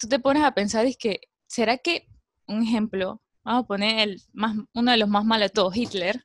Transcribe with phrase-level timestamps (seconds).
[0.00, 2.08] tú te pones a pensar, es que, ¿será que,
[2.48, 6.24] un ejemplo, vamos a poner el más, uno de los más malos de todos, Hitler,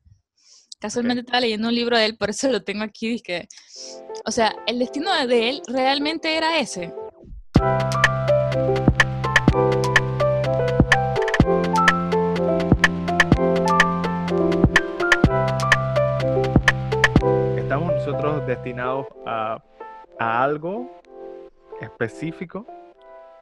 [0.79, 3.49] casualmente estaba leyendo un libro de él, por eso lo tengo aquí, que,
[4.25, 6.93] o sea, el destino de él realmente era ese.
[17.57, 19.61] ¿Estamos nosotros destinados a,
[20.17, 20.89] a algo
[21.81, 22.65] específico?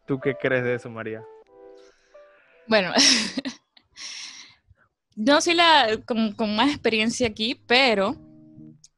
[0.05, 1.23] ¿Tú qué crees de eso, María?
[2.67, 2.91] Bueno,
[5.15, 8.15] no soy la con, más experiencia aquí, pero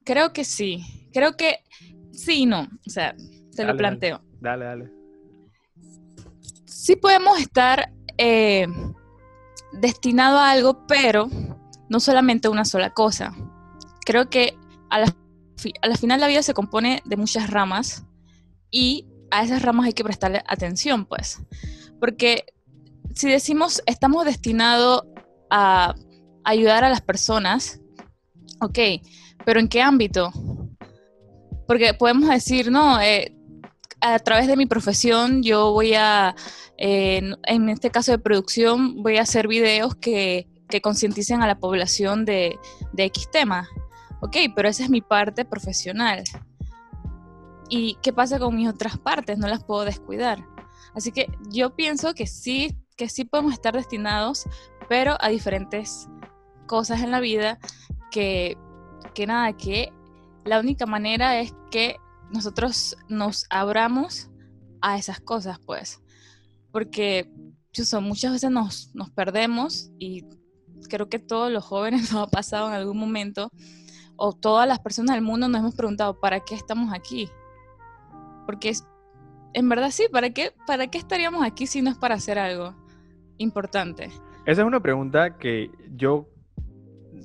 [0.03, 1.09] creo que sí.
[1.13, 1.59] Creo que
[2.11, 2.67] sí y no.
[2.85, 3.15] O sea,
[3.51, 4.21] se lo planteo.
[4.39, 4.91] Dale, dale.
[6.65, 8.67] Sí podemos estar eh,
[9.73, 11.29] destinado a algo, pero
[11.89, 13.33] no solamente una sola cosa.
[14.05, 14.57] Creo que
[14.89, 15.15] a la,
[15.81, 18.05] a la final la vida se compone de muchas ramas
[18.71, 21.39] y a esas ramas hay que prestarle atención, pues.
[21.99, 22.45] Porque
[23.13, 25.03] si decimos estamos destinados
[25.49, 25.95] a
[26.43, 27.79] ayudar a las personas,
[28.61, 28.79] ok,
[29.45, 30.31] pero ¿en qué ámbito?
[31.67, 33.35] Porque podemos decir, no, eh,
[34.01, 36.35] a través de mi profesión yo voy a,
[36.77, 42.25] en este caso de producción, voy a hacer videos que, que concienticen a la población
[42.25, 42.59] de,
[42.93, 43.67] de X tema.
[44.21, 46.23] Ok, pero esa es mi parte profesional.
[47.69, 49.37] ¿Y qué pasa con mis otras partes?
[49.37, 50.45] No las puedo descuidar.
[50.93, 54.45] Así que yo pienso que sí, que sí podemos estar destinados,
[54.87, 56.07] pero a diferentes
[56.67, 57.59] cosas en la vida
[58.11, 58.57] que,
[59.13, 59.91] que nada, que
[60.45, 61.97] la única manera es que
[62.31, 64.29] nosotros nos abramos
[64.81, 66.01] a esas cosas, pues.
[66.71, 67.29] Porque
[68.01, 70.23] muchas veces nos, nos perdemos y
[70.89, 73.51] creo que todos los jóvenes nos ha pasado en algún momento,
[74.17, 77.29] o todas las personas del mundo nos hemos preguntado, ¿para qué estamos aquí?
[78.45, 78.87] Porque es,
[79.53, 82.75] en verdad sí, ¿para qué, ¿para qué estaríamos aquí si no es para hacer algo
[83.37, 84.05] importante?
[84.45, 86.29] Esa es una pregunta que yo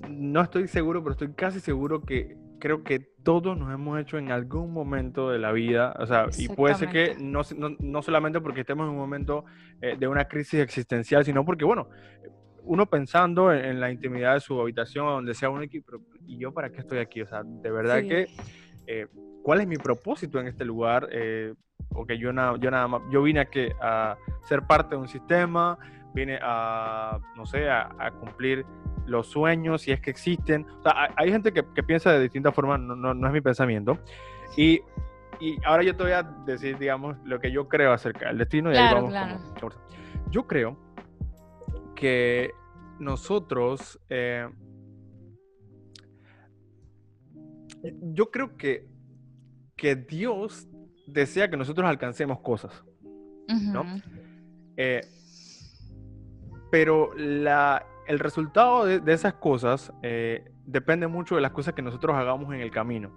[0.09, 4.31] no estoy seguro, pero estoy casi seguro que creo que todos nos hemos hecho en
[4.31, 7.43] algún momento de la vida, o sea, y puede ser que no,
[7.81, 9.45] no, solamente porque estemos en un momento
[9.81, 11.89] eh, de una crisis existencial, sino porque, bueno,
[12.63, 16.71] uno pensando en, la intimidad de su habitación, donde sea un equipo, ¿y yo para
[16.71, 17.23] qué estoy aquí?
[17.23, 18.27] O sea, de verdad que
[18.93, 19.07] eh,
[19.45, 21.55] cuál es mi propósito en este lugar, eh,
[21.91, 24.17] porque yo, nada, yo nada más, yo vine a, que, a
[24.49, 25.79] ser parte de un sistema,
[26.13, 28.67] vine a, no sé, a, cumplir
[29.07, 30.67] los sueños, si es que existen.
[30.81, 33.97] O sea, hay, gente que, piensa de distintas formas, no, no, es mi pensamiento.
[34.57, 34.81] Y,
[35.39, 38.73] y, ahora yo te voy a decir, digamos, lo que yo creo acerca del destino
[38.73, 39.15] y ahí vamos.
[40.31, 40.77] yo creo
[41.95, 42.51] que
[42.99, 44.49] nosotros, eh,
[47.83, 48.89] yo creo que
[49.81, 50.69] que Dios
[51.07, 52.85] desea que nosotros alcancemos cosas,
[53.49, 53.83] ¿no?
[54.77, 55.01] Eh,
[56.71, 62.15] pero la, el resultado de, esas cosas eh, depende mucho de las cosas que nosotros
[62.15, 63.11] hagamos en el camino.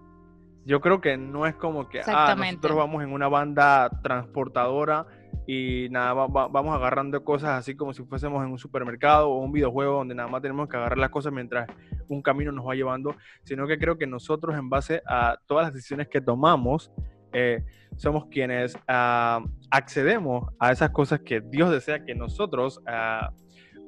[0.65, 5.05] Yo creo que no es como que ah, nosotros vamos en una banda transportadora
[5.45, 9.97] y nada, vamos agarrando cosas así como si fuésemos en un supermercado o un videojuego
[9.97, 11.67] donde nada más tenemos que agarrar las cosas mientras
[12.07, 15.73] un camino nos va llevando, sino que creo que nosotros en base a todas las
[15.73, 16.91] decisiones que tomamos,
[17.33, 17.63] eh,
[17.97, 23.31] somos quienes ah, accedemos a esas cosas que Dios desea que nosotros ah,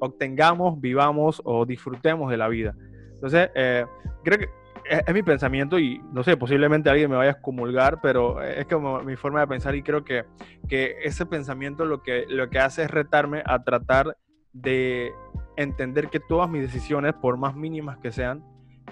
[0.00, 2.74] obtengamos, vivamos o disfrutemos de la vida.
[3.14, 3.86] Entonces, eh,
[4.24, 4.48] creo que
[4.88, 9.00] es, mi pensamiento y no sé, posiblemente alguien me vaya a comulgar, pero es como
[9.02, 10.24] mi forma de pensar y creo que,
[10.68, 14.16] que ese pensamiento lo que, lo que hace es retarme a tratar
[14.52, 15.12] de
[15.56, 18.44] entender que todas mis decisiones, por más mínimas que sean,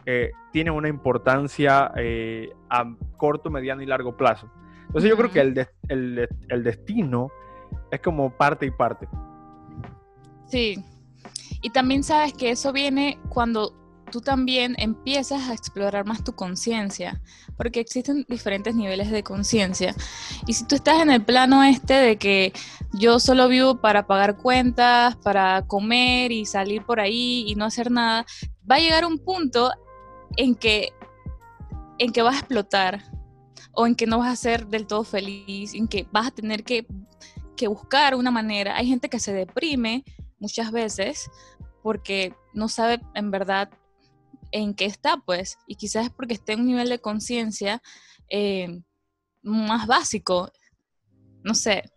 [0.06, 2.84] eh, tienen una importancia eh, a
[3.16, 4.50] corto, mediano y largo plazo.
[4.86, 7.30] Entonces yo creo que el, el, el destino
[7.90, 9.08] es como parte y parte.
[10.46, 10.82] Sí.
[11.62, 17.20] Y también sabes que eso viene cuando tú también empiezas a explorar más tu conciencia,
[17.56, 19.94] porque existen diferentes niveles de conciencia.
[20.46, 22.52] Y si tú estás en el plano este de que
[22.92, 27.90] yo solo vivo para pagar cuentas, para comer y salir por ahí y no hacer
[27.90, 28.26] nada,
[28.70, 29.70] va a llegar un punto
[30.36, 30.92] en que,
[31.98, 33.02] en que vas a explotar
[33.72, 36.64] o en que no vas a ser del todo feliz, en que vas a tener
[36.64, 36.86] que,
[37.56, 38.76] que buscar una manera.
[38.76, 40.04] Hay gente que se deprime
[40.38, 41.30] muchas veces
[41.82, 43.70] porque no sabe en verdad
[44.54, 47.82] en qué está, pues, y quizás es porque esté en un nivel de conciencia
[48.30, 48.82] eh,
[49.42, 50.52] más básico,
[51.42, 51.90] no sé,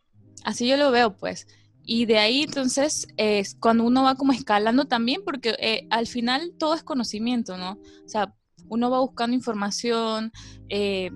[0.44, 1.46] así yo lo veo, pues.
[1.84, 6.56] Y de ahí entonces es cuando uno va como escalando también, porque eh, al final
[6.58, 7.74] todo es conocimiento, ¿no?
[8.04, 8.34] O sea,
[8.68, 10.32] uno va buscando información,
[10.70, 11.12] eh,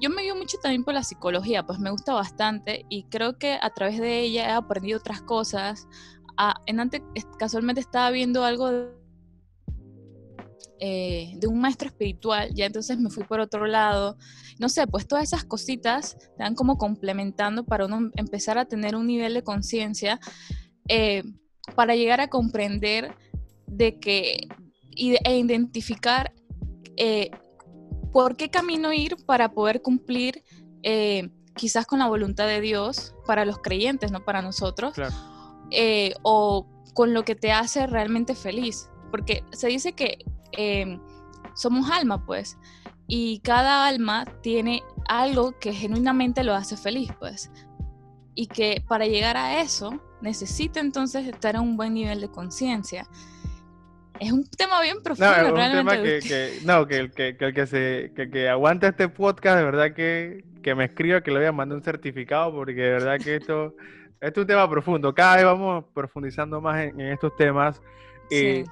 [0.00, 3.58] yo me guío mucho también por la psicología, pues me gusta bastante y creo que
[3.60, 5.88] a través de ella he aprendido otras cosas.
[6.36, 7.02] Ah, en antes,
[7.36, 9.01] casualmente estaba viendo algo
[10.84, 14.16] eh, de un maestro espiritual, ya entonces me fui por otro lado.
[14.58, 18.96] No sé, pues todas esas cositas te van como complementando para uno empezar a tener
[18.96, 20.18] un nivel de conciencia
[20.88, 21.22] eh,
[21.76, 23.14] para llegar a comprender
[23.66, 24.48] de que
[24.94, 26.34] e identificar
[26.96, 27.30] eh,
[28.12, 30.42] por qué camino ir para poder cumplir
[31.54, 34.94] quizás con la voluntad de Dios para los creyentes, no para nosotros,
[36.22, 38.90] o con lo que te hace realmente feliz.
[39.10, 40.18] Porque se dice que
[40.52, 41.00] Em,
[41.54, 42.58] somos alma, pues,
[43.06, 47.50] y cada alma tiene algo que genuinamente lo hace feliz, pues,
[48.34, 53.06] y que para llegar a eso necesita entonces estar a un buen nivel de conciencia.
[54.20, 55.32] Es un tema bien profundo.
[55.32, 59.58] No, es un tema que, no, que, el que, que, se, que, aguante este podcast,
[59.58, 62.90] de verdad que, que me escriba, que le voy a mandar un certificado, porque de
[62.92, 63.74] verdad que esto,
[64.20, 65.12] es un tema profundo.
[65.12, 67.82] Cada vez vamos profundizando más en, estos temas.
[68.30, 68.64] Sí.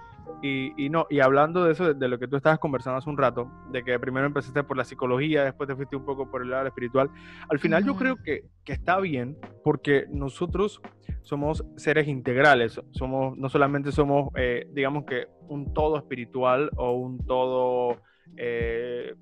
[0.43, 3.51] Y, no, y hablando de eso, de, lo que tú estabas conversando hace un rato,
[3.71, 6.67] de que primero empezaste por la psicología, después te fuiste un poco por el lado
[6.67, 7.11] espiritual,
[7.49, 10.81] al final yo creo que, que, está bien porque nosotros
[11.23, 17.19] somos seres integrales, somos, no solamente somos, eh, digamos que un todo espiritual o un
[17.27, 18.01] todo,
[18.37, 19.15] eh,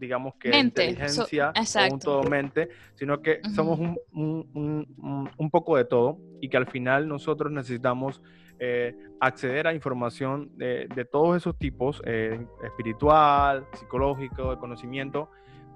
[0.00, 5.84] digamos que inteligencia o un todo mente, sino que somos un, un, un poco de
[5.84, 8.22] todo y que al final nosotros necesitamos
[8.58, 15.30] eh, acceder a información de, todos esos tipos, eh, espiritual, psicológico, de conocimiento,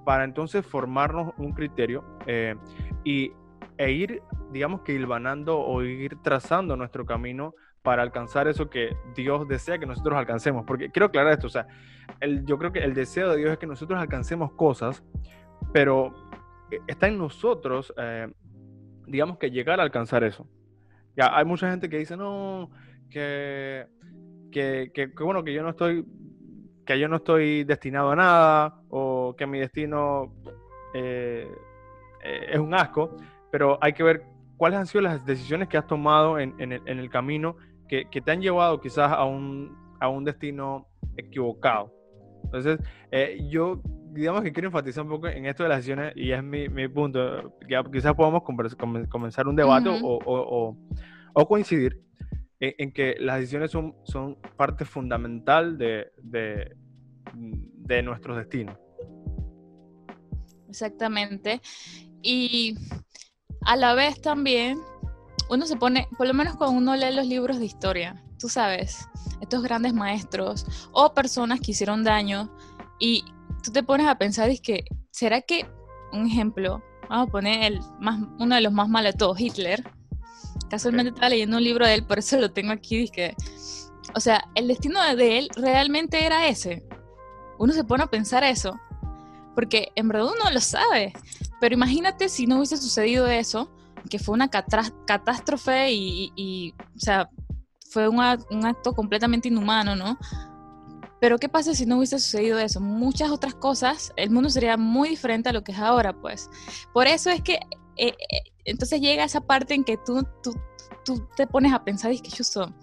[0.05, 2.57] para entonces formarnos un criterio eh,
[3.05, 3.33] y,
[3.79, 4.23] e ir,
[4.53, 7.55] digamos que hilvanando o ir trazando nuestro camino
[7.85, 10.65] para alcanzar eso que Dios desea que nosotros alcancemos.
[10.67, 11.69] Porque quiero aclarar esto, o sea,
[12.45, 15.05] yo creo que el deseo de Dios es que nosotros alcancemos cosas,
[15.73, 16.13] pero
[16.87, 17.93] está en nosotros,
[19.07, 20.49] digamos que llegar a alcanzar eso.
[21.15, 22.71] Ya, hay mucha gente que dice, no,
[23.11, 23.87] que,
[24.51, 26.07] que, bueno, que yo no estoy,
[26.87, 30.35] que yo no estoy destinado a nada, o que mi destino
[30.95, 31.47] eh,
[32.23, 33.15] eh, es un asco,
[33.51, 34.25] pero hay que ver
[34.57, 37.57] cuáles han sido las decisiones que has tomado en, en el, camino
[37.95, 41.93] que, que, te han llevado quizás a un, a un destino equivocado.
[42.45, 42.79] Entonces,
[43.11, 43.81] eh, yo
[44.13, 46.89] digamos que quiero enfatizar un poco en esto de las decisiones y es mi, mi
[46.89, 47.57] punto.
[47.69, 50.77] Ya quizás podamos comenzar un debate o, o,
[51.35, 52.01] o, coincidir
[52.61, 56.77] en, que las decisiones son, son parte fundamental de, de,
[57.35, 58.77] de nuestros destinos.
[60.69, 61.61] Exactamente.
[62.23, 62.77] Y
[63.63, 64.79] a la vez también
[65.49, 69.09] uno se pone, por lo menos cuando uno lee los libros de historia, tú sabes,
[69.41, 72.51] estos grandes maestros o personas que hicieron daño
[72.99, 73.25] y
[73.63, 75.67] tú te pones a pensar, es que, ¿será que,
[76.13, 79.85] un ejemplo, vamos a poner el más, uno de los más malos de todos, Hitler?
[80.71, 83.35] Casualmente estaba leyendo un libro de él, por eso lo tengo aquí, que,
[84.15, 86.87] o sea, el destino de él realmente era ese.
[87.59, 88.79] Uno se pone a pensar eso,
[89.55, 91.13] porque en verdad uno lo sabe,
[91.61, 93.74] pero imagínate si no hubiese sucedido eso,
[94.09, 97.31] que fue una catástrofe y, o sea,
[97.91, 100.19] fue un acto completamente inhumano, ¿no?
[101.21, 102.81] Pero ¿qué pasa si no hubiese sucedido eso?
[102.81, 106.51] Muchas otras cosas, el mundo sería muy diferente a lo que es ahora, pues.
[106.93, 107.55] Por eso es que
[107.97, 108.15] eh, eh,
[108.65, 110.55] entonces llega esa parte en que tú, tú,
[111.05, 112.75] tú te pones a pensar, y es que yo soy,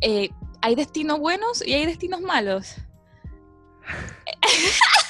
[0.00, 0.30] eh,
[0.62, 2.74] hay destinos buenos y hay destinos malos.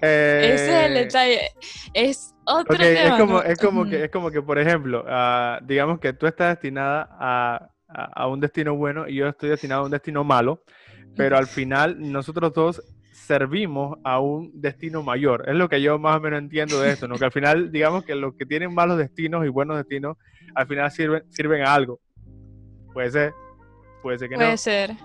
[0.00, 1.40] Ese es el detalle.
[1.94, 3.00] Es otro tema.
[3.00, 6.50] Es como, es como, que, es como que, por ejemplo, ah, digamos que tú estás
[6.50, 10.62] destinada a a, un destino bueno y yo estoy destinado a un destino malo,
[11.16, 15.48] pero al final nosotros dos servimos a un destino mayor.
[15.48, 17.16] Es lo que yo más o menos entiendo de esto, ¿no?
[17.16, 20.16] Que al final, digamos que los que tienen malos destinos y buenos destinos,
[20.54, 22.00] al final sirven, sirven a algo.
[22.92, 23.32] Puede ser,
[24.02, 24.40] puede ser que no.
[24.40, 24.96] Puede ser.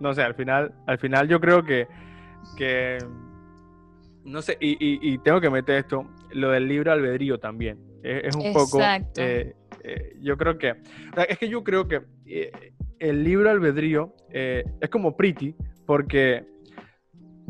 [0.00, 1.86] No sé, al final, al final yo creo que,
[2.56, 2.98] que
[4.24, 7.78] no sé, y, y, tengo que meter esto, lo del libre albedrío también.
[8.02, 8.80] Es, un poco...
[9.16, 10.76] Eh, eh, yo creo que,
[11.28, 12.50] es que yo creo que eh,
[12.98, 15.54] el libro albedrío es como pretty,
[15.86, 16.46] porque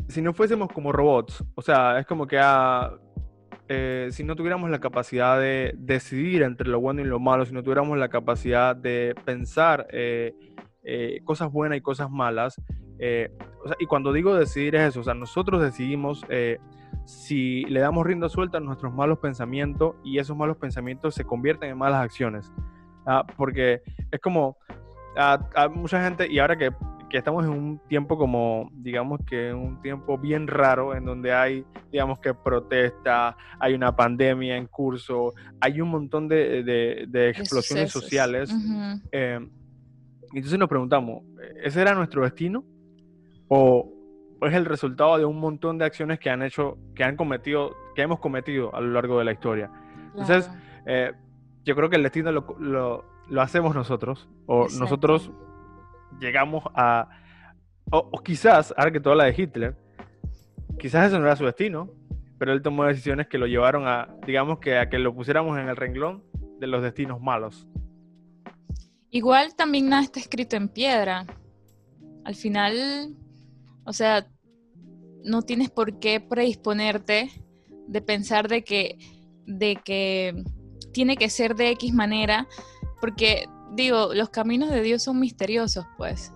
[0.07, 2.93] si no fuésemos como robots, o sea, es como que ah,
[4.11, 7.63] si no tuviéramos la capacidad de decidir entre lo bueno y lo malo, si no
[7.63, 9.87] tuviéramos la capacidad de pensar
[11.23, 12.61] cosas buenas y cosas malas,
[12.99, 16.23] y cuando digo decidir es eso, o sea, nosotros decidimos
[17.05, 21.69] si le damos rienda suelta a nuestros malos pensamientos y esos malos pensamientos se convierten
[21.69, 22.51] en malas acciones.
[23.05, 24.57] Ah, porque es como
[25.15, 26.71] a, mucha gente, y ahora que,
[27.09, 31.63] que estamos en un tiempo como, digamos que un tiempo bien raro, en donde hay,
[31.91, 36.63] digamos que protesta, hay una pandemia en curso, hay un montón de,
[37.07, 38.51] de, explosiones sociales.
[39.11, 39.39] Eh,
[40.33, 41.23] entonces nos preguntamos,
[41.63, 42.65] ¿ese era nuestro destino?
[43.47, 43.91] ¿O
[44.41, 48.01] es el resultado de un montón de acciones que han hecho, que han cometido, que
[48.01, 49.71] hemos cometido a lo largo de la historia?
[50.11, 50.49] Entonces,
[50.85, 51.13] eh,
[51.63, 55.31] yo creo que el destino lo, lo, hacemos nosotros, o nosotros
[56.19, 57.09] llegamos a,
[57.91, 59.75] o, quizás, ahora que toda la de Hitler,
[60.79, 61.89] quizás eso no era su destino,
[62.37, 65.69] pero él tomó decisiones que lo llevaron a, digamos que a que lo pusiéramos en
[65.69, 66.23] el renglón
[66.59, 67.67] de los destinos malos.
[69.11, 71.25] Igual también nada está escrito en piedra.
[72.25, 73.15] Al final,
[73.85, 74.27] o sea,
[75.23, 77.31] no tienes por qué predisponerte
[77.87, 78.97] de pensar de que,
[79.45, 80.43] de que
[80.93, 82.47] tiene que ser de X manera,
[83.01, 86.31] porque digo, los caminos de Dios son misteriosos, pues.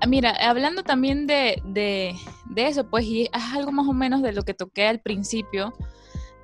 [0.00, 2.14] Ah, mira, hablando también de, de,
[2.56, 5.72] eso, pues, y es algo más o menos de lo que toqué al principio,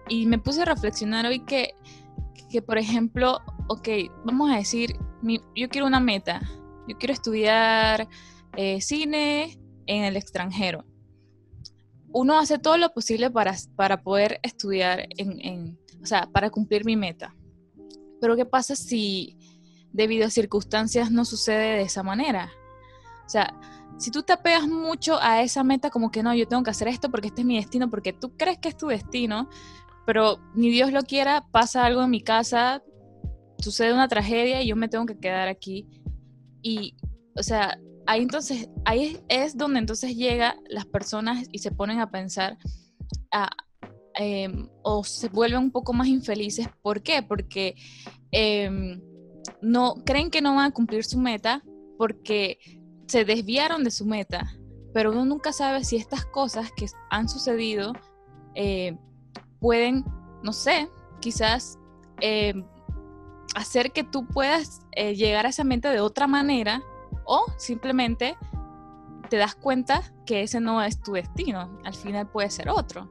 [0.09, 1.75] y me puse a reflexionar hoy que,
[2.51, 3.89] que por ejemplo, ok,
[4.25, 4.97] vamos a decir,
[5.55, 6.41] yo quiero una meta,
[6.89, 8.09] yo quiero estudiar
[8.57, 10.85] eh, cine en el extranjero.
[12.13, 15.09] Uno hace todo lo posible para, para poder estudiar
[16.03, 17.35] o sea, para cumplir mi meta.
[18.21, 19.37] Pero ¿qué pasa si
[19.93, 22.53] debido a circunstancias no sucede de esa manera?
[23.27, 23.59] O sea,
[23.97, 26.89] si tú te apegas mucho a esa meta como que no, yo tengo que hacer
[26.89, 29.49] esto porque este es mi destino, porque tú crees que es tu destino,
[30.07, 32.83] pero ni Dios lo quiera, pasa algo en mi casa,
[33.59, 35.89] sucede una tragedia y yo me tengo que quedar aquí.
[36.61, 36.97] Y,
[37.37, 42.11] o sea, ahí entonces, ahí es donde entonces llega las personas y se ponen a
[42.11, 42.59] pensar,
[44.17, 46.69] Em, o se vuelven un poco más infelices.
[46.83, 47.23] ¿Por qué?
[47.23, 47.75] Porque
[48.31, 49.01] em,
[49.61, 51.63] no creen que no van a cumplir su meta
[51.99, 52.59] porque
[53.09, 54.45] se desviaron de su meta.
[54.93, 57.93] Pero uno nunca sabe si estas cosas que han sucedido
[58.55, 58.97] eh,
[59.59, 60.05] pueden,
[60.45, 60.89] no sé,
[61.21, 61.77] quizás
[62.21, 62.65] em,
[63.57, 66.83] hacer que tú puedas eh, llegar a esa meta de otra manera
[67.25, 68.37] o simplemente
[69.29, 73.11] te das cuenta que ese no es tu destino, al final puede ser otro.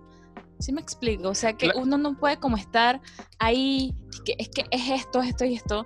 [0.59, 1.29] ¿Sí me explico?
[1.29, 3.01] O sea, que uno no puede como estar
[3.39, 3.93] ahí,
[4.25, 5.85] que es que es esto, esto y esto,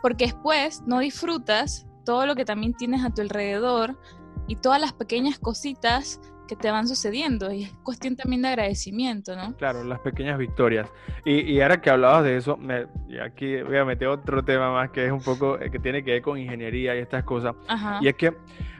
[0.00, 3.98] porque después no disfrutas todo lo que también tienes a tu alrededor
[4.46, 9.36] y todas las pequeñas cositas que te van sucediendo y es cuestión también de agradecimiento,
[9.36, 9.54] ¿no?
[9.56, 10.88] Claro, las pequeñas victorias.
[11.24, 12.86] Y, y ahora que hablabas de eso, me,
[13.22, 16.12] aquí voy a meter otro tema más que es un poco, eh, que tiene que
[16.12, 17.54] ver con ingeniería y estas cosas.
[18.00, 18.34] Y es que,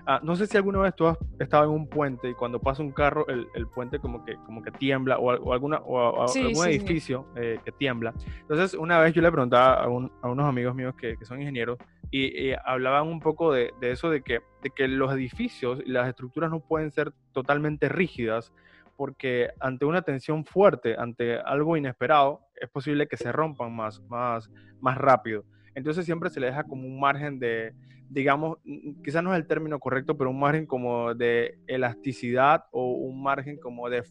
[0.07, 2.83] ah, no sé si alguna vez tú has estado en un puente y cuando pasa
[2.83, 7.27] un carro, el, el puente como que, como que tiembla o, alguna, o, algún edificio
[7.37, 8.15] eh, que tiembla.
[8.41, 9.89] Entonces, una vez yo le preguntaba a, a
[10.29, 11.79] unos amigos míos que, que son ingenieros,
[12.11, 16.51] y, hablaban un poco de, eso de que, de que los edificios y las estructuras
[16.51, 18.53] no pueden ser totalmente rígidas
[18.97, 24.51] porque ante una tensión fuerte, ante algo inesperado, es posible que se rompan más, más,
[24.81, 25.45] más rápido.
[25.77, 27.75] Entonces siempre se le deja como un margen de,
[28.09, 28.59] digamos,
[29.05, 33.59] quizás no es el término correcto, pero un margen como de elasticidad o un margen
[33.59, 34.03] como de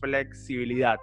[0.00, 0.98] flexibilidad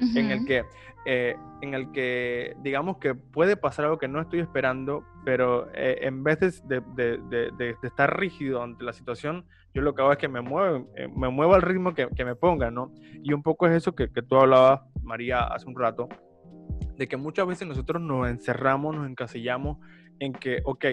[0.00, 0.64] en, el que,
[1.06, 5.98] eh, en el que, digamos que puede pasar algo que no estoy esperando, pero eh,
[6.02, 7.18] en vez de, de,
[7.56, 11.08] de, estar rígido ante la situación, yo lo que hago es que me muevo, eh,
[11.08, 12.92] me muevo al ritmo que, que, me ponga, ¿no?
[13.22, 16.08] Y un poco es eso que, que tú hablabas, María, hace un rato,
[16.96, 19.78] de que muchas veces nosotros nos encerramos, nos encasillamos
[20.18, 20.84] en que, ok,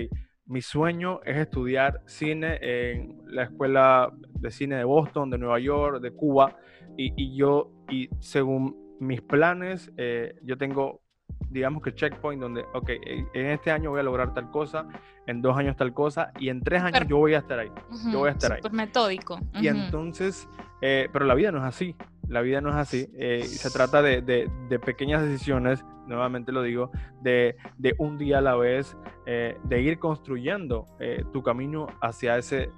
[0.45, 6.01] mi sueño es estudiar cine en la escuela de cine de Boston, de Nueva York,
[6.01, 6.57] de Cuba,
[6.97, 11.01] y, y yo, y según mis planes, eh, yo tengo,
[11.49, 12.89] digamos que checkpoint donde, ok,
[13.33, 14.87] en este año voy a lograr tal cosa,
[15.25, 17.71] en dos años tal cosa, y en tres años yo voy a estar ahí.
[18.11, 18.61] yo voy a estar ahí.
[18.71, 19.39] metódico.
[19.55, 20.47] Y entonces,
[20.81, 21.95] eh, pero la vida no es así.
[22.27, 23.09] La vida no es así.
[23.15, 26.91] Eh, se trata de, de, pequeñas decisiones, nuevamente lo digo,
[27.21, 30.85] de, de un día a la vez, de ir construyendo
[31.31, 32.69] tu camino hacia ese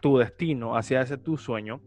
[0.00, 1.80] tu destino, hacia ese tu sueño.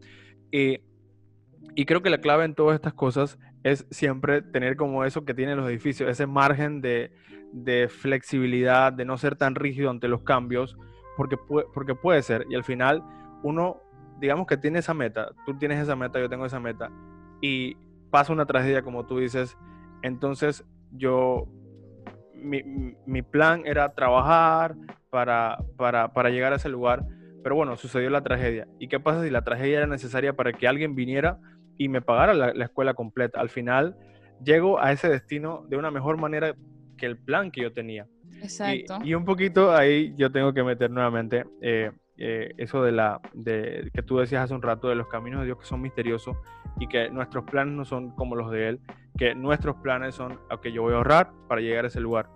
[0.50, 5.34] y creo que la clave en todas estas cosas es siempre tener como eso que
[5.34, 7.10] tienen los edificios, ese margen de,
[7.88, 10.76] flexibilidad, de no ser tan rígido ante los cambios,
[11.16, 12.46] porque puede, porque puede ser.
[12.50, 13.02] Y al final
[13.42, 13.80] uno,
[14.20, 16.90] digamos que tiene esa meta, tú tienes esa meta, yo tengo esa meta,
[17.40, 17.76] y
[18.10, 19.56] pasa una tragedia como tú dices,
[20.02, 21.48] entonces yo,
[22.34, 24.76] mi, plan era trabajar
[25.10, 27.04] para, para, para llegar a ese lugar,
[27.42, 28.66] pero bueno, sucedió la tragedia.
[28.78, 31.38] ¿Y qué pasa si la tragedia era necesaria para que alguien viniera?
[31.78, 33.40] y me pagara la, escuela completa.
[33.40, 33.96] Al final
[34.44, 36.54] llego a ese destino de una mejor manera
[36.98, 38.06] que el plan que yo tenía.
[38.42, 38.98] Exacto.
[39.04, 43.90] Y, un poquito ahí yo tengo que meter nuevamente, eh, eh, eso de la de,
[43.94, 46.36] que tú decías hace un rato de los caminos de Dios que son misteriosos
[46.80, 48.80] y que nuestros planes no son como los de Él,
[49.18, 52.30] que nuestros planes son, ok, yo voy a ahorrar para llegar a ese lugar,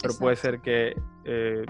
[0.00, 1.64] pero puede ser que, eh,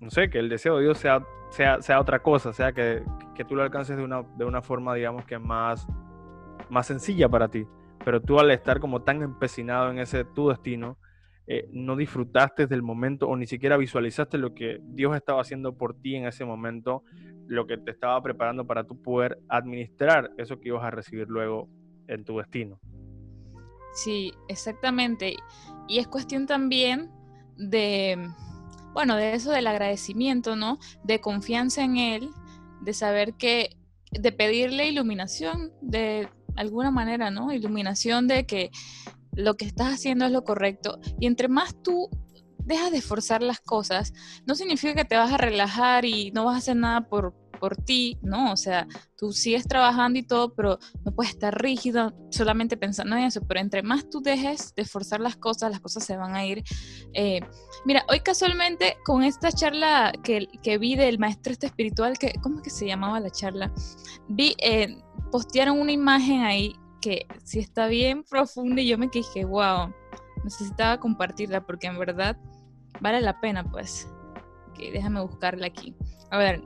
[0.00, 3.04] no sé, que el deseo de Dios sea, sea, sea otra cosa, sea que,
[3.36, 5.86] que, tú lo alcances de una, de una forma, digamos, que más,
[6.68, 7.64] más sencilla para ti,
[8.04, 10.98] pero tú al estar como tan empecinado en ese tu destino,
[11.46, 15.94] eh, no disfrutaste del momento o ni siquiera visualizaste lo que Dios estaba haciendo por
[15.94, 17.04] ti en ese momento,
[17.46, 21.68] lo que te estaba preparando para tú poder administrar eso que ibas a recibir luego
[22.08, 22.80] en tu destino.
[23.98, 25.34] Sí, exactamente.
[25.88, 27.10] Y es cuestión también
[27.56, 28.30] de,
[28.92, 30.78] bueno, de eso del agradecimiento, ¿no?
[31.02, 32.30] De confianza en Él,
[32.80, 33.76] de saber que,
[34.12, 37.52] de pedirle iluminación de alguna manera, ¿no?
[37.52, 38.70] Iluminación de que
[39.32, 41.00] lo que estás haciendo es lo correcto.
[41.18, 42.08] Y entre más tú
[42.58, 44.12] dejas de forzar las cosas,
[44.46, 47.76] no significa que te vas a relajar y no vas a hacer nada por, por
[47.76, 48.52] ti, ¿no?
[48.52, 48.86] O sea,
[49.16, 53.40] tú sigues trabajando y todo, pero no puedes estar rígido solamente pensando en eso.
[53.46, 56.62] Pero entre más tú dejes de forzar las cosas, las cosas se van a ir.
[57.14, 57.40] Eh,
[57.84, 62.58] mira, hoy casualmente con esta charla que, que, vi del maestro este espiritual, que, ¿cómo
[62.58, 63.72] es que se llamaba la charla?
[64.28, 64.98] Vi, eh,
[65.30, 69.92] postearon una imagen ahí que sí está bien profunda y yo me dije, wow,
[70.44, 72.36] necesitaba compartirla porque en verdad
[73.00, 74.08] vale la pena, pues.
[74.68, 75.94] Ok, déjame buscarla aquí.
[76.30, 76.62] A ver,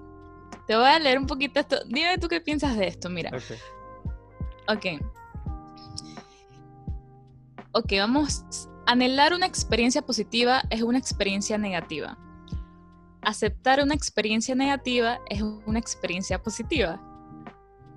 [0.66, 1.76] te voy a leer un poquito esto.
[1.86, 3.30] Dime tú qué piensas de esto, mira.
[4.68, 4.86] Ok.
[7.72, 8.68] Ok, vamos.
[8.86, 12.18] Anhelar una experiencia positiva es una experiencia negativa.
[13.22, 17.00] Aceptar una experiencia negativa es una experiencia positiva.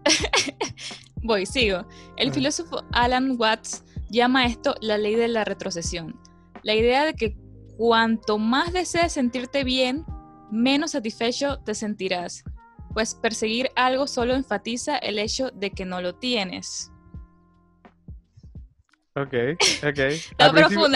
[1.23, 1.85] Voy, sigo.
[2.17, 6.19] El filósofo Alan Watts llama esto la ley de la retrocesión.
[6.63, 7.35] La idea de que
[7.77, 10.05] cuanto más desees sentirte bien,
[10.51, 12.43] menos satisfecho te sentirás,
[12.95, 16.93] pues perseguir algo solo enfatiza el hecho de que no lo tienes.
[19.15, 19.33] Ok,
[19.83, 19.99] ok.
[20.37, 20.87] al principio,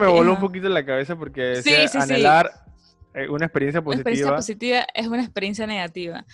[0.00, 2.48] me voló un poquito la cabeza porque decía anhelar
[3.12, 4.02] eh, una experiencia positiva.
[4.02, 6.24] Una experiencia positiva es una experiencia negativa.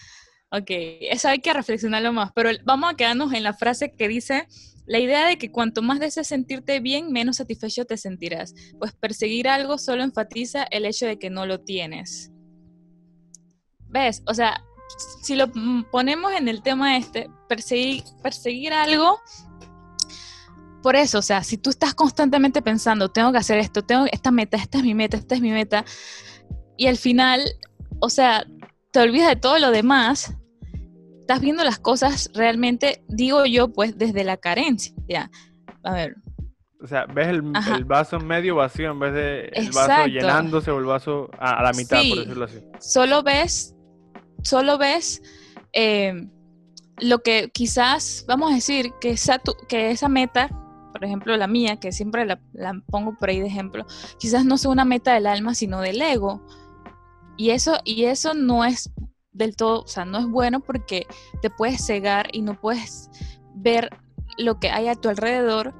[0.50, 4.46] Ok, eso hay que reflexionarlo más, pero vamos a quedarnos en la frase que dice,
[4.85, 9.48] la idea de que cuanto más deseas sentirte bien, menos satisfecho te sentirás, pues perseguir
[9.48, 12.30] algo solo enfatiza el hecho de que no lo tienes.
[13.88, 14.22] ¿Ves?
[14.26, 14.62] O sea,
[15.22, 15.51] si lo
[15.90, 19.20] ponemos en el tema este, perseguir, perseguir algo,
[20.83, 24.31] por eso, o sea, si tú estás constantemente pensando, tengo que hacer esto, tengo esta
[24.31, 25.85] meta, esta es mi meta, esta es mi meta,
[26.77, 27.42] y al final,
[28.01, 28.46] o sea,
[28.92, 30.35] te olvidas de todo lo demás,
[31.20, 35.31] estás viendo las cosas realmente, digo yo, pues desde la carencia.
[35.83, 36.16] A ver.
[36.81, 37.42] O sea, ves el,
[37.85, 42.01] vaso medio vacío en vez de el vaso llenándose o el vaso a, la mitad,
[42.09, 42.61] por decirlo así.
[42.79, 43.74] Solo ves,
[44.42, 45.22] solo ves
[45.72, 46.29] eh,
[46.98, 50.48] lo que quizás, vamos a decir, que esa, que esa meta,
[50.92, 53.87] por ejemplo la mía, que siempre la, la pongo por ahí de ejemplo,
[54.18, 56.42] quizás no sea una meta del alma, sino del ego
[57.38, 58.90] y eso, y eso no es
[59.33, 61.07] del todo, o sea, no es bueno porque
[61.40, 63.09] te puedes cegar y no puedes
[63.55, 63.90] ver
[64.37, 65.72] lo que hay a tu alrededor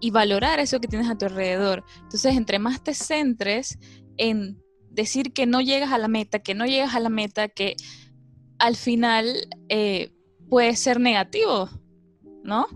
[0.00, 1.84] y valorar eso que tienes a tu alrededor.
[2.02, 3.78] Entonces, entre más te centres
[4.16, 4.60] en
[4.92, 7.76] decir que no llegas a la meta, que no llegas a la meta, que
[8.58, 9.26] al final
[9.68, 10.12] eh,
[10.48, 11.68] puede ser negativo,
[12.44, 12.66] ¿no?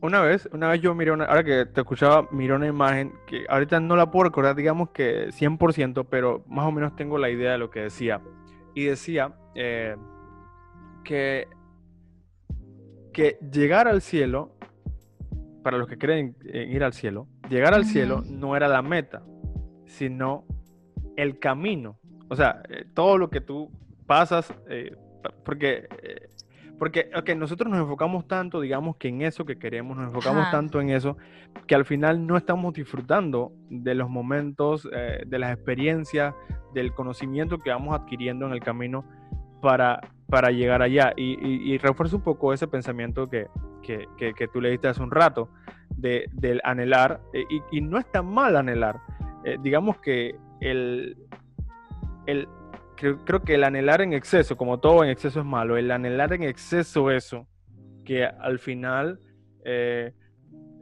[0.00, 3.44] Una vez, una vez yo miré una, ahora que te escuchaba, miré una imagen que
[3.48, 7.52] ahorita no la puedo recordar, digamos que 100%, pero más o menos tengo la idea
[7.52, 8.20] de lo que decía.
[8.74, 9.94] Y decía eh,
[11.04, 11.46] que,
[13.12, 14.56] que llegar al cielo,
[15.62, 19.22] para los que creen en ir al cielo, llegar al cielo no era la meta,
[19.86, 20.44] sino
[21.16, 21.98] el camino.
[22.28, 23.70] O sea, eh, todo lo que tú
[24.06, 24.96] pasas, eh,
[25.44, 25.88] porque
[26.82, 30.80] porque okay, nosotros nos enfocamos tanto, digamos, que en eso que queremos, nos enfocamos tanto
[30.80, 31.16] en eso,
[31.68, 36.34] que al final no estamos disfrutando de los momentos, eh, de las experiencias,
[36.74, 39.04] del conocimiento que vamos adquiriendo en el camino
[39.60, 41.12] para, para llegar allá.
[41.16, 41.38] Y,
[41.72, 43.46] y, refuerzo un poco ese pensamiento que,
[43.84, 45.50] que, que, tú leíste hace un rato,
[45.96, 48.98] de, del anhelar, eh, y, y, no es tan mal anhelar.
[49.44, 51.16] Eh, digamos que el,
[52.26, 52.48] el
[52.94, 56.44] creo, que el anhelar en exceso, como todo en exceso es malo, el anhelar en
[56.44, 57.46] exceso eso,
[58.04, 59.18] que al final
[59.64, 60.12] eh,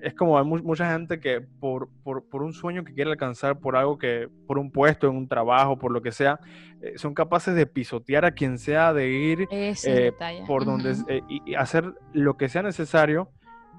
[0.03, 3.99] es como hay mucha gente que por, por, un sueño que quiere alcanzar, por algo
[3.99, 6.41] que, por un puesto en un trabajo, por lo que sea,
[6.83, 10.13] eh, son capaces de pisotear a quien sea, de ir eh,
[10.47, 10.95] por donde
[11.29, 13.31] y, hacer lo que sea necesario,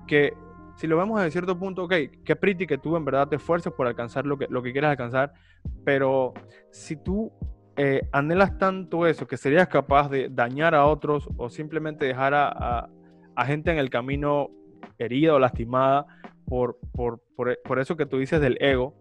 [0.08, 0.34] que
[0.76, 3.72] si lo vemos desde cierto punto, ok, qué pretty que tú en verdad te esfuerces
[3.74, 5.34] por alcanzar lo que, lo que quieras alcanzar,
[5.84, 6.34] pero
[6.72, 7.32] si tú
[7.78, 12.90] eh, anhelas tanto eso que serías capaz de dañar a otros o simplemente dejar a,
[13.46, 14.52] gente en el camino
[15.00, 16.06] herida o lastimada
[16.46, 18.94] por, por, eso que tú dices del ego.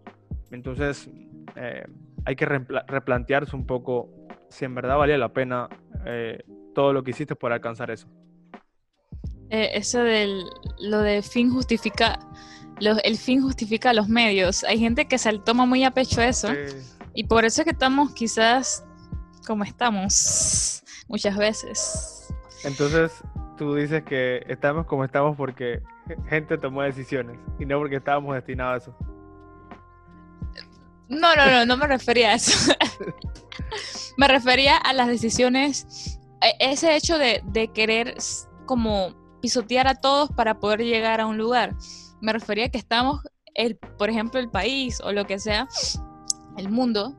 [0.49, 1.11] Entonces
[1.55, 1.85] eh,
[2.25, 4.09] hay que replantearse un poco
[4.49, 5.69] si en verdad valía la pena
[6.05, 8.07] eh, todo lo que hiciste por alcanzar eso.
[9.51, 10.45] Eso del
[10.79, 12.19] lo de fin justifica
[13.03, 14.63] el fin justifica los medios.
[14.63, 16.49] Hay gente que se toma muy a pecho eso.
[17.13, 18.83] Y por eso es que estamos quizás
[19.45, 22.33] como estamos muchas veces.
[22.63, 23.11] Entonces,
[23.57, 25.81] tú dices que estamos como estamos porque
[26.27, 28.97] gente tomó decisiones y no porque estábamos destinados a eso.
[31.09, 32.73] No, no, no, no me refería a eso.
[34.17, 38.15] me refería a las decisiones, e, ese hecho de, de querer
[38.65, 41.75] como pisotear a todos para poder llegar a un lugar.
[42.21, 43.21] Me refería a que estamos,
[43.55, 45.67] el, por ejemplo, el país o lo que sea,
[46.57, 47.15] el mundo,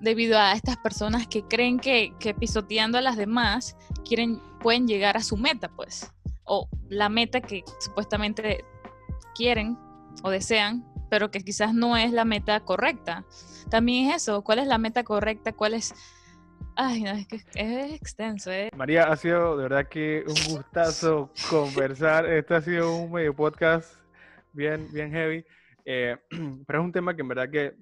[0.00, 5.22] debido a estas personas que creen que, pisoteando a las demás quieren, pueden llegar a
[5.22, 6.12] su meta, pues,
[6.44, 8.64] o la meta que supuestamente
[9.34, 9.78] quieren
[10.22, 13.24] o desean, pero que quizás no es la meta correcta.
[13.70, 15.52] También es eso, ¿cuál es la meta correcta?
[15.52, 15.94] ¿Cuál es...
[16.76, 18.70] Ay, no, es que es extenso, ¿eh?
[18.76, 22.26] María, ha sido de verdad que un gustazo conversar.
[22.26, 23.94] Este ha sido un medio podcast
[24.52, 25.44] bien, bien heavy,
[25.84, 26.16] eh,
[26.66, 27.74] pero es un tema que en verdad que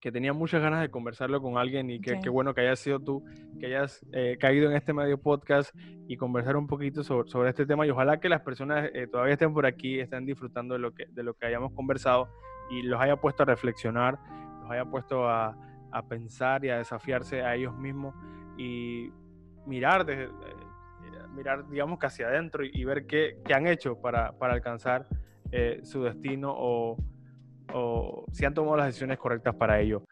[0.00, 3.00] que tenía muchas ganas de conversarlo con alguien y que qué bueno que hayas sido
[3.00, 3.24] tú,
[3.58, 5.74] que hayas eh, caído en este medio podcast
[6.06, 9.32] y conversar un poquito sobre, sobre este tema y ojalá que las personas eh, todavía
[9.32, 12.28] estén por aquí, estén disfrutando de lo, que, de lo que hayamos conversado
[12.70, 14.18] y los haya puesto a reflexionar,
[14.62, 15.56] los haya puesto a,
[15.90, 18.14] a pensar y a desafiarse a ellos mismos
[18.56, 19.10] y
[19.66, 20.28] mirar, desde, eh,
[21.34, 25.06] mirar digamos que hacia adentro y, ver qué, qué, han hecho para, para alcanzar
[25.82, 26.98] su destino o
[27.72, 30.02] o si han tomado las decisiones correctas para ello.